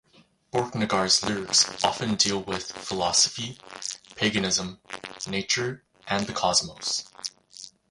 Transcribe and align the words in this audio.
Borknagar's 0.51 1.21
lyrics 1.23 1.83
often 1.83 2.15
deal 2.15 2.41
with 2.41 2.71
philosophy, 2.71 3.59
paganism, 4.15 4.79
nature, 5.27 5.83
and 6.07 6.25
the 6.25 6.33
cosmos. 6.33 7.03